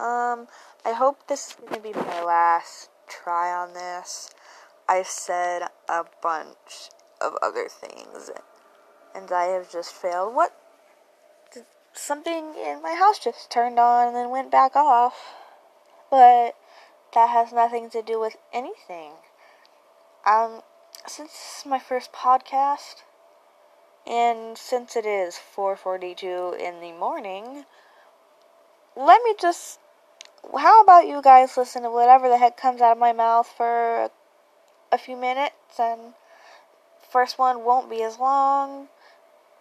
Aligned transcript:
Um, 0.00 0.48
I 0.84 0.92
hope 0.94 1.26
this 1.26 1.48
is 1.48 1.54
going 1.54 1.74
to 1.74 1.80
be 1.80 1.92
my 1.92 2.22
last 2.22 2.88
try 3.06 3.52
on 3.52 3.74
this. 3.74 4.30
I've 4.88 5.06
said 5.06 5.62
a 5.88 6.04
bunch 6.22 6.90
of 7.20 7.34
other 7.42 7.68
things, 7.68 8.30
and 9.14 9.30
I 9.30 9.44
have 9.44 9.70
just 9.70 9.92
failed. 9.92 10.34
What? 10.34 10.56
Something 11.92 12.54
in 12.54 12.80
my 12.80 12.94
house 12.94 13.18
just 13.18 13.50
turned 13.50 13.78
on 13.78 14.08
and 14.08 14.16
then 14.16 14.30
went 14.30 14.50
back 14.50 14.74
off. 14.76 15.34
But 16.10 16.54
that 17.12 17.28
has 17.28 17.52
nothing 17.52 17.90
to 17.90 18.00
do 18.00 18.18
with 18.18 18.36
anything. 18.52 19.12
Um, 20.24 20.62
since 21.06 21.32
this 21.32 21.58
is 21.58 21.66
my 21.66 21.78
first 21.78 22.12
podcast, 22.12 23.02
and 24.06 24.56
since 24.56 24.96
it 24.96 25.04
is 25.04 25.36
4:42 25.36 26.54
in 26.58 26.80
the 26.80 26.92
morning, 26.92 27.66
let 28.98 29.22
me 29.22 29.32
just 29.40 29.78
how 30.58 30.82
about 30.82 31.06
you 31.06 31.22
guys 31.22 31.56
listen 31.56 31.82
to 31.82 31.90
whatever 31.90 32.28
the 32.28 32.36
heck 32.36 32.56
comes 32.56 32.80
out 32.80 32.92
of 32.92 32.98
my 32.98 33.12
mouth 33.12 33.46
for 33.46 34.10
a 34.90 34.98
few 34.98 35.16
minutes 35.16 35.78
and 35.78 36.14
first 37.10 37.38
one 37.38 37.64
won't 37.64 37.88
be 37.88 38.02
as 38.02 38.18
long. 38.18 38.88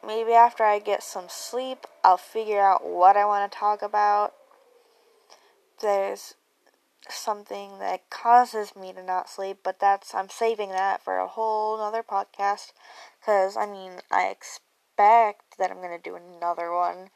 Maybe 0.06 0.34
after 0.34 0.64
I 0.64 0.80
get 0.80 1.04
some 1.04 1.26
sleep, 1.28 1.86
I'll 2.04 2.18
figure 2.18 2.62
out 2.62 2.86
what 2.86 3.18
I 3.18 3.26
want 3.26 3.52
to 3.52 3.58
talk 3.58 3.82
about. 3.82 4.34
There's 5.82 6.34
something 7.10 7.80
that 7.80 8.10
causes 8.10 8.76
me 8.76 8.92
to 8.94 9.04
not 9.04 9.30
sleep, 9.30 9.60
but 9.64 9.80
that's 9.80 10.16
I'm 10.16 10.30
saving 10.30 10.70
that 10.70 11.04
for 11.04 11.18
a 11.20 11.28
whole 11.28 11.76
another 11.76 12.02
podcast 12.02 12.72
cuz 13.24 13.56
I 13.56 13.68
mean, 13.68 14.00
I 14.10 14.28
expect 14.28 15.58
that 15.60 15.70
I'm 15.70 15.78
going 15.78 15.96
to 15.96 16.10
do 16.10 16.16
another 16.16 16.72
one, 16.72 17.12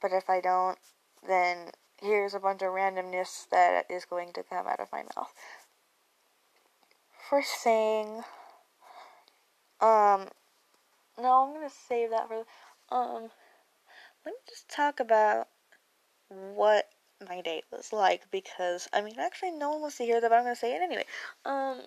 but 0.00 0.12
if 0.12 0.30
I 0.30 0.40
don't, 0.40 0.78
then 1.26 1.70
here's 2.00 2.34
a 2.34 2.40
bunch 2.40 2.62
of 2.62 2.68
randomness 2.70 3.48
that 3.50 3.84
is 3.90 4.04
going 4.04 4.32
to 4.34 4.42
come 4.42 4.66
out 4.66 4.80
of 4.80 4.88
my 4.92 5.02
mouth. 5.16 5.32
First 7.28 7.56
thing, 7.62 8.22
um, 9.80 10.28
no, 11.18 11.44
I'm 11.44 11.54
gonna 11.54 11.70
save 11.88 12.10
that 12.10 12.28
for, 12.28 12.44
um, 12.90 13.30
let 14.24 14.32
me 14.32 14.38
just 14.48 14.68
talk 14.68 15.00
about 15.00 15.48
what 16.28 16.88
my 17.28 17.40
date 17.40 17.64
was 17.72 17.92
like 17.92 18.30
because, 18.30 18.88
I 18.92 19.00
mean, 19.00 19.18
actually, 19.18 19.52
no 19.52 19.70
one 19.70 19.80
wants 19.80 19.96
to 19.98 20.04
hear 20.04 20.20
that, 20.20 20.28
but 20.28 20.36
I'm 20.36 20.44
gonna 20.44 20.56
say 20.56 20.74
it 20.74 20.82
anyway. 20.82 21.04
Um, 21.44 21.82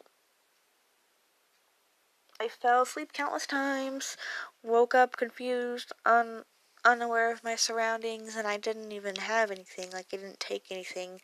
I 2.40 2.48
fell 2.48 2.84
asleep 2.84 3.12
countless 3.14 3.46
times, 3.46 4.16
woke 4.64 4.96
up 4.96 5.18
confused, 5.18 5.92
un 6.06 6.46
unaware 6.90 7.32
of 7.32 7.44
my 7.44 7.56
surroundings, 7.56 8.36
and 8.36 8.48
I 8.48 8.58
didn't 8.58 8.92
even 8.92 9.16
have 9.16 9.52
anything. 9.52 9.92
Like, 9.92 10.12
it 10.12 10.22
didn't 10.22 10.40
take 10.40 10.66
anything 10.72 11.22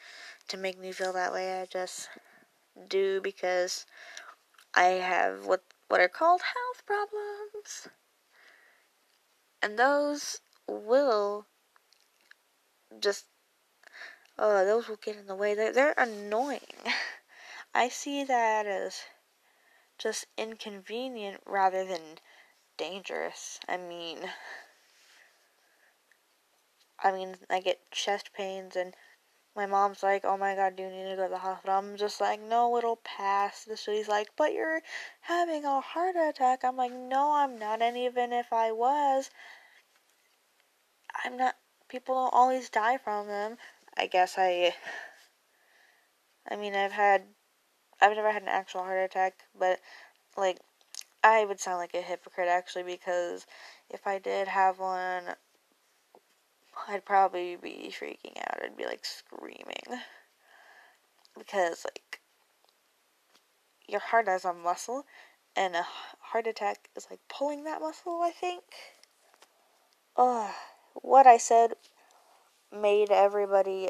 to 0.48 0.58
make 0.58 0.80
me 0.80 0.92
feel 0.92 1.14
that 1.14 1.34
way. 1.34 1.60
I 1.62 1.66
just 1.66 2.10
do 2.88 3.20
because 3.22 3.86
I 4.74 4.84
have 4.84 5.46
what 5.46 5.64
what 5.88 6.02
are 6.02 6.10
called 6.10 6.42
health 6.42 6.86
problems. 6.86 7.88
And 9.62 9.80
those 9.80 10.42
will 10.68 11.48
just 13.00 13.26
oh, 14.38 14.66
those 14.66 14.88
will 14.88 14.98
get 14.98 15.18
in 15.18 15.28
the 15.28 15.36
way. 15.36 15.56
They're 15.56 15.74
they're 15.74 15.96
annoying. 15.98 16.60
I 17.74 17.90
see 17.90 18.24
that 18.24 18.66
as 18.68 19.02
just 19.98 20.26
inconvenient 20.38 21.42
rather 21.46 21.86
than 21.86 22.20
dangerous. 22.78 23.60
I 23.68 23.78
mean 23.78 24.30
I 27.04 27.12
mean, 27.12 27.36
I 27.50 27.60
get 27.60 27.92
chest 27.92 28.32
pains 28.34 28.76
and 28.76 28.94
my 29.56 29.66
mom's 29.66 30.04
like, 30.04 30.26
oh 30.26 30.38
my 30.38 30.54
god, 30.56 30.76
do 30.76 30.84
you 30.84 30.90
need 30.90 31.10
to 31.10 31.16
go 31.16 31.24
to 31.24 31.30
the 31.30 31.38
hospital? 31.38 31.78
I'm 31.78 31.96
just 31.96 32.20
like, 32.20 32.42
no, 32.42 32.78
it'll 32.78 32.98
pass. 32.98 33.66
So 33.66 33.76
she's 33.76 34.08
like, 34.10 34.30
but 34.38 34.54
you're 34.54 34.82
having 35.22 35.64
a 35.64 35.80
heart 35.80 36.16
attack. 36.18 36.64
I'm 36.64 36.76
like, 36.76 36.92
no, 36.92 37.34
I'm 37.34 37.58
not. 37.58 37.82
And 37.82 37.98
even 37.98 38.34
if 38.34 38.52
I 38.52 38.72
was, 38.72 39.30
I'm 41.24 41.38
not. 41.38 41.56
People 41.88 42.16
don't 42.16 42.34
always 42.34 42.70
die 42.70 42.98
from 42.98 43.28
them. 43.28 43.58
I 43.98 44.08
guess 44.08 44.36
I. 44.38 44.76
I 46.50 46.56
mean, 46.56 46.76
I've 46.76 46.92
had. 46.92 47.24
I've 48.02 48.16
never 48.16 48.32
had 48.32 48.42
an 48.42 48.50
actual 48.50 48.82
heart 48.82 49.00
attack, 49.06 49.36
but, 49.58 49.80
like, 50.36 50.60
I 51.24 51.46
would 51.46 51.60
sound 51.60 51.78
like 51.78 51.94
a 51.94 52.02
hypocrite 52.02 52.50
actually 52.50 52.84
because 52.84 53.48
if 53.90 54.06
I 54.06 54.20
did 54.20 54.48
have 54.50 54.80
one, 54.80 55.36
I'd 56.88 57.06
probably 57.06 57.56
be 57.56 57.92
freaking 57.92 58.38
out. 58.40 58.64
I'd 58.64 58.78
be 58.78 58.86
like 58.86 59.06
screaming. 59.06 60.02
Because, 61.38 61.86
like, 61.86 62.22
your 63.88 64.00
heart 64.00 64.28
has 64.28 64.46
a 64.46 64.54
muscle, 64.54 65.06
and 65.56 65.76
a 65.76 65.86
heart 66.20 66.48
attack 66.48 66.90
is 66.96 67.08
like 67.10 67.20
pulling 67.30 67.64
that 67.64 67.82
muscle, 67.82 68.22
I 68.22 68.32
think. 68.32 68.64
Ugh. 70.18 70.52
What 71.02 71.28
I 71.28 71.38
said 71.38 71.74
made 72.72 73.12
everybody 73.12 73.90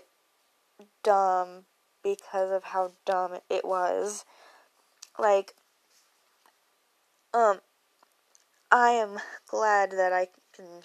dumb 1.04 1.66
because 2.04 2.52
of 2.52 2.64
how 2.66 2.94
dumb 3.06 3.38
it 3.50 3.66
was. 3.66 4.26
Like, 5.18 5.54
um, 7.34 7.62
I 8.72 8.92
am 8.92 9.20
glad 9.48 9.92
that 9.92 10.14
I 10.14 10.28
can 10.56 10.82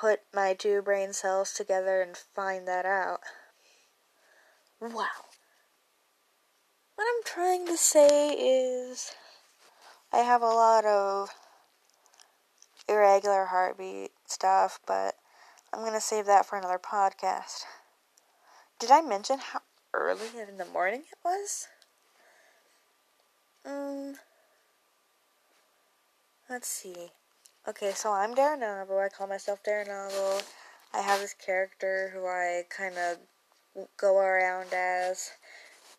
put 0.00 0.20
my 0.32 0.54
two 0.54 0.80
brain 0.80 1.12
cells 1.12 1.52
together 1.52 2.00
and 2.00 2.16
find 2.16 2.66
that 2.66 2.86
out. 2.86 3.20
Wow. 4.80 5.28
What 6.94 7.06
I'm 7.06 7.22
trying 7.24 7.66
to 7.66 7.76
say 7.76 8.30
is 8.30 9.12
I 10.10 10.18
have 10.18 10.40
a 10.40 10.46
lot 10.46 10.86
of 10.86 11.28
irregular 12.88 13.46
heartbeat 13.46 14.12
stuff, 14.26 14.80
but 14.86 15.16
I'm 15.72 15.80
going 15.80 15.92
to 15.92 16.00
save 16.00 16.24
that 16.26 16.46
for 16.46 16.56
another 16.56 16.78
podcast. 16.78 17.64
Did 18.78 18.90
I 18.90 19.02
mention 19.02 19.38
how 19.38 19.60
early 19.92 20.28
in 20.48 20.56
the 20.56 20.64
morning 20.64 21.02
it 21.12 21.18
was? 21.22 21.68
Um, 23.66 24.14
let's 26.48 26.68
see. 26.68 27.10
Okay, 27.68 27.92
so 27.94 28.10
I'm 28.10 28.34
Darren 28.34 28.60
Novel. 28.60 28.98
I 28.98 29.10
call 29.10 29.26
myself 29.26 29.62
Darren 29.62 29.88
Novel. 29.88 30.40
I 30.94 31.02
have 31.02 31.20
this 31.20 31.34
character 31.34 32.10
who 32.14 32.26
I 32.26 32.62
kind 32.70 32.94
of 32.96 33.18
go 33.98 34.16
around 34.16 34.72
as. 34.72 35.32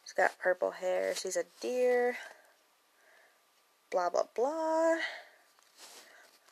She's 0.04 0.14
got 0.14 0.40
purple 0.40 0.72
hair. 0.72 1.14
She's 1.14 1.38
a 1.38 1.44
deer. 1.62 2.18
Blah, 3.92 4.10
blah, 4.10 4.24
blah. 4.36 4.96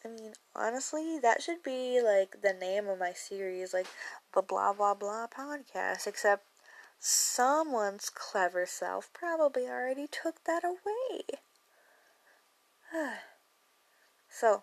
I 0.06 0.08
mean, 0.08 0.34
honestly, 0.56 1.18
that 1.24 1.42
should 1.42 1.64
be 1.64 2.02
like 2.04 2.44
the 2.44 2.54
name 2.54 2.88
of 2.88 3.00
my 3.00 3.14
series, 3.14 3.74
like 3.74 3.88
the 4.36 4.44
blah, 4.44 4.74
blah, 4.74 4.94
blah 4.94 5.26
podcast, 5.26 6.06
except 6.06 6.46
someone's 7.00 8.12
clever 8.12 8.68
self 8.68 9.12
probably 9.12 9.68
already 9.68 10.06
took 10.06 10.44
that 10.44 10.64
away. 10.64 11.24
so, 14.30 14.62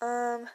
um, 0.00 0.46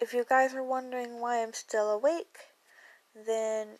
if 0.00 0.14
you 0.14 0.24
guys 0.28 0.54
are 0.54 0.64
wondering 0.64 1.20
why 1.20 1.42
I'm 1.42 1.52
still 1.52 1.90
awake, 1.90 2.38
then 3.14 3.78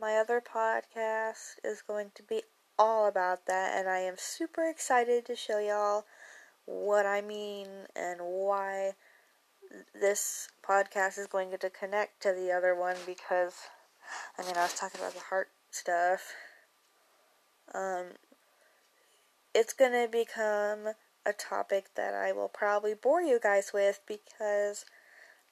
my 0.00 0.16
other 0.16 0.40
podcast 0.40 1.56
is 1.64 1.82
going 1.82 2.10
to 2.14 2.22
be 2.22 2.42
all 2.78 3.06
about 3.06 3.46
that, 3.46 3.76
and 3.76 3.88
I 3.88 3.98
am 3.98 4.14
super 4.16 4.68
excited 4.68 5.26
to 5.26 5.34
show 5.34 5.58
y'all 5.58 6.04
what 6.66 7.06
I 7.06 7.22
mean 7.22 7.66
and 7.96 8.20
why 8.20 8.92
this 9.98 10.48
podcast 10.62 11.18
is 11.18 11.26
going 11.26 11.50
to 11.58 11.70
connect 11.70 12.22
to 12.22 12.32
the 12.32 12.52
other 12.52 12.74
one 12.74 12.96
because 13.06 13.54
I 14.38 14.42
mean 14.42 14.54
I 14.56 14.62
was 14.62 14.74
talking 14.74 15.00
about 15.00 15.14
the 15.14 15.20
heart 15.20 15.48
stuff. 15.70 16.34
Um 17.74 18.06
it's 19.54 19.72
going 19.72 19.92
to 19.92 20.08
become 20.10 20.94
a 21.26 21.32
topic 21.32 21.86
that 21.94 22.14
I 22.14 22.32
will 22.32 22.48
probably 22.48 22.94
bore 22.94 23.22
you 23.22 23.38
guys 23.42 23.70
with 23.72 24.00
because 24.06 24.84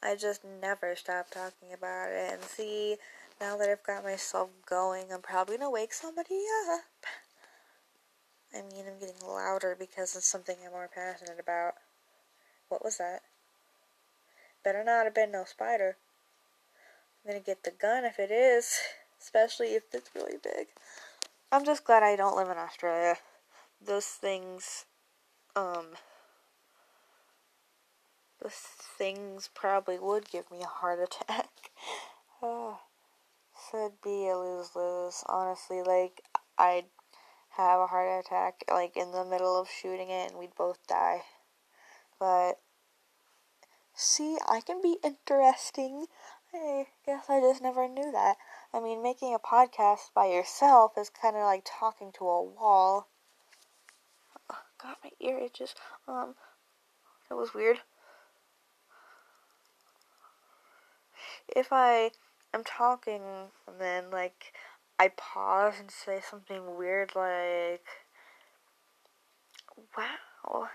I 0.03 0.17
just 0.17 0.43
never 0.45 0.95
stop 0.97 1.31
talking 1.31 1.73
about 1.73 2.11
it. 2.11 2.33
And 2.33 2.43
see, 2.43 2.97
now 3.41 3.57
that 3.57 3.69
I've 3.69 3.83
got 3.83 4.05
myself 4.05 4.51
going, 4.69 5.07
I'm 5.13 5.23
probably 5.23 5.57
going 5.57 5.69
to 5.69 5.71
wake 5.71 5.93
somebody 5.93 6.41
up. 6.73 7.07
I 8.55 8.63
mean, 8.63 8.85
I'm 8.87 8.99
getting 8.99 9.27
louder 9.27 9.77
because 9.79 10.17
it's 10.17 10.27
something 10.27 10.57
I'm 10.65 10.73
more 10.73 10.89
passionate 10.93 11.41
about. 11.41 11.75
What 12.69 12.85
was 12.85 12.99
that? 12.99 13.21
Better 14.65 14.83
not 14.83 15.05
have 15.05 15.15
been 15.15 15.31
no 15.31 15.45
spider. 15.45 15.97
I'm 17.25 17.33
gonna 17.33 17.45
get 17.45 17.63
the 17.63 17.71
gun 17.71 18.05
if 18.05 18.19
it 18.19 18.31
is, 18.31 18.79
especially 19.21 19.75
if 19.75 19.83
it's 19.93 20.11
really 20.15 20.39
big. 20.43 20.69
I'm 21.53 21.65
just 21.65 21.85
glad 21.85 22.03
I 22.03 22.17
don't 22.17 22.37
live 22.37 22.49
in 22.49 22.57
Australia 22.57 23.17
those 23.81 24.07
things 24.07 24.87
um 25.55 25.97
the 28.43 28.51
things 28.51 29.49
probably 29.55 29.99
would 29.99 30.31
give 30.31 30.51
me 30.51 30.63
a 30.63 30.67
heart 30.67 31.01
attack. 31.01 31.49
oh, 32.43 32.79
so 33.55 33.87
it'd 33.87 34.03
be 34.03 34.29
a 34.29 34.37
lose 34.37 34.77
lose. 34.77 35.25
Honestly, 35.27 35.83
like, 35.83 36.23
I'd 36.59 36.85
have 37.57 37.81
a 37.81 37.87
heart 37.87 38.25
attack, 38.25 38.63
like, 38.71 38.97
in 38.97 39.13
the 39.13 39.25
middle 39.25 39.59
of 39.59 39.69
shooting 39.69 40.11
it, 40.11 40.31
and 40.31 40.39
we'd 40.39 40.55
both 40.55 40.87
die. 40.87 41.23
But, 42.21 42.61
see, 43.95 44.37
I 44.49 44.61
can 44.61 44.83
be 44.83 44.99
interesting. 45.03 46.07
I 46.55 46.87
guess 47.05 47.29
I 47.29 47.41
just 47.41 47.63
never 47.63 47.89
knew 47.89 48.13
that. 48.13 48.37
I 48.73 48.81
mean, 48.81 49.03
making 49.03 49.35
a 49.35 49.39
podcast 49.39 50.13
by 50.15 50.27
yourself 50.27 50.93
is 50.97 51.11
kind 51.11 51.37
of 51.37 51.43
like 51.43 51.67
talking 51.67 52.13
to 52.19 52.29
a 52.29 52.43
wall. 52.43 53.09
God, 54.83 54.97
my 55.03 55.11
ear 55.21 55.39
itches. 55.39 55.75
Um, 56.07 56.35
it 57.31 57.35
was 57.35 57.55
weird. 57.55 57.79
If 61.49 61.69
I 61.73 62.11
am 62.53 62.65
talking 62.65 63.23
and 63.67 63.81
then, 63.81 64.11
like, 64.11 64.53
I 64.99 65.09
pause 65.09 65.75
and 65.79 65.91
say 65.91 66.21
something 66.29 66.77
weird 66.77 67.15
like, 67.15 67.87
wow, 69.97 70.69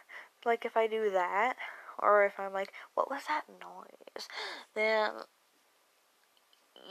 like 0.45 0.65
if 0.65 0.77
I 0.77 0.88
do 0.88 1.09
that, 1.12 1.56
or 2.00 2.25
if 2.25 2.39
I'm 2.39 2.54
like, 2.54 2.71
what 2.94 3.09
was 3.09 3.24
that 3.27 3.45
noise, 3.50 4.27
then 4.75 5.12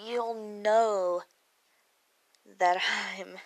you'll 0.05 0.35
know 0.35 1.23
that 2.59 2.79
I'm 3.19 3.37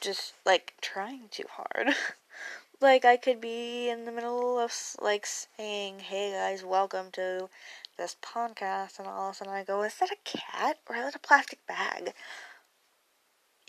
just 0.00 0.34
like 0.44 0.74
trying 0.80 1.28
too 1.30 1.44
hard. 1.50 1.94
like 2.80 3.04
I 3.04 3.16
could 3.16 3.40
be 3.40 3.88
in 3.88 4.04
the 4.04 4.12
middle 4.12 4.58
of 4.58 4.72
like 5.00 5.26
saying, 5.26 6.00
"Hey 6.00 6.32
guys, 6.32 6.64
welcome 6.64 7.10
to 7.12 7.48
this 7.96 8.16
podcast," 8.22 8.98
and 8.98 9.08
all 9.08 9.28
of 9.28 9.34
a 9.34 9.38
sudden 9.38 9.52
I 9.52 9.64
go, 9.64 9.82
"Is 9.82 9.94
that 9.96 10.10
a 10.10 10.16
cat 10.24 10.78
or 10.88 10.96
is 10.96 11.04
that 11.04 11.16
a 11.16 11.18
plastic 11.18 11.66
bag?" 11.66 12.14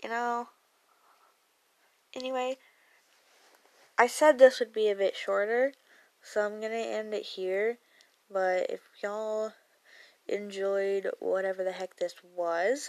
You 0.02 0.08
know. 0.08 0.48
Anyway, 2.14 2.58
I 3.96 4.06
said 4.06 4.38
this 4.38 4.58
would 4.58 4.72
be 4.72 4.88
a 4.88 4.96
bit 4.96 5.14
shorter, 5.16 5.72
so 6.22 6.44
I'm 6.44 6.60
gonna 6.60 6.74
end 6.74 7.14
it 7.14 7.22
here. 7.22 7.78
But 8.30 8.70
if 8.70 8.80
y'all 9.02 9.52
enjoyed 10.28 11.10
whatever 11.18 11.64
the 11.64 11.72
heck 11.72 11.96
this 11.96 12.14
was, 12.34 12.88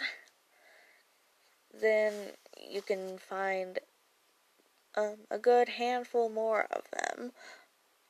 then 1.74 2.14
you 2.58 2.82
can 2.82 3.18
find 3.18 3.80
um, 4.96 5.18
a 5.30 5.38
good 5.38 5.70
handful 5.70 6.30
more 6.30 6.68
of 6.72 6.84
them. 6.92 7.32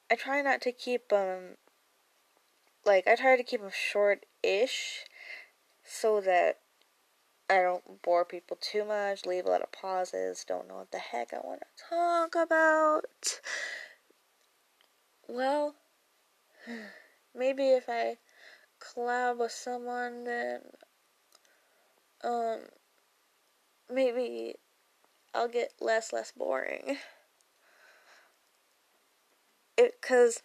I 0.09 0.15
try 0.15 0.41
not 0.41 0.61
to 0.61 0.71
keep 0.71 1.09
them, 1.09 1.57
like, 2.85 3.07
I 3.07 3.15
try 3.15 3.37
to 3.37 3.43
keep 3.43 3.61
them 3.61 3.71
short 3.73 4.25
ish 4.43 5.05
so 5.83 6.21
that 6.21 6.59
I 7.49 7.61
don't 7.61 8.01
bore 8.01 8.25
people 8.25 8.57
too 8.59 8.85
much, 8.85 9.25
leave 9.25 9.45
a 9.45 9.49
lot 9.49 9.61
of 9.61 9.71
pauses, 9.71 10.45
don't 10.47 10.67
know 10.67 10.77
what 10.77 10.91
the 10.91 10.99
heck 10.99 11.33
I 11.33 11.39
want 11.43 11.61
to 11.61 11.83
talk 11.89 12.35
about. 12.35 13.05
Well, 15.27 15.75
maybe 17.35 17.69
if 17.69 17.85
I 17.87 18.17
collab 18.79 19.39
with 19.39 19.51
someone, 19.51 20.23
then 20.23 20.61
um 22.23 22.59
maybe 23.91 24.55
I'll 25.33 25.47
get 25.47 25.73
less 25.79 26.11
less 26.13 26.31
boring. 26.31 26.97
It 29.77 30.01
cuz 30.01 30.41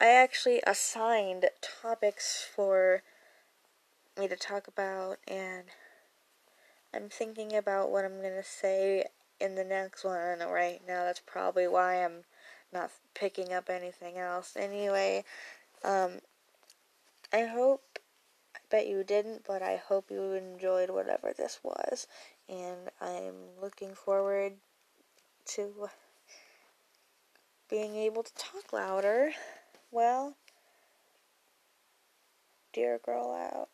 I 0.00 0.06
actually 0.06 0.62
assigned 0.66 1.48
topics 1.60 2.42
for 2.54 3.02
me 4.18 4.28
to 4.28 4.36
talk 4.36 4.66
about 4.66 5.18
and 5.26 5.64
I'm 6.92 7.08
thinking 7.08 7.54
about 7.54 7.90
what 7.90 8.04
I'm 8.04 8.20
going 8.20 8.34
to 8.34 8.42
say 8.42 9.04
in 9.38 9.54
the 9.54 9.64
next 9.64 10.04
one 10.04 10.40
right 10.40 10.80
now. 10.86 11.04
That's 11.04 11.20
probably 11.24 11.68
why 11.68 12.04
I'm 12.04 12.24
not 12.72 12.90
picking 13.14 13.52
up 13.52 13.70
anything 13.70 14.18
else. 14.18 14.56
Anyway, 14.56 15.24
um 15.84 16.20
I 17.32 17.44
hope, 17.44 17.89
bet 18.70 18.86
you 18.86 19.04
didn't, 19.04 19.44
but 19.46 19.62
I 19.62 19.76
hope 19.76 20.10
you 20.10 20.32
enjoyed 20.32 20.90
whatever 20.90 21.32
this 21.36 21.60
was. 21.62 22.06
And 22.48 22.90
I'm 23.00 23.34
looking 23.60 23.94
forward 23.94 24.54
to 25.46 25.88
being 27.68 27.96
able 27.96 28.22
to 28.22 28.34
talk 28.34 28.72
louder. 28.72 29.32
Well, 29.90 30.36
dear 32.72 33.00
girl 33.04 33.32
out. 33.32 33.68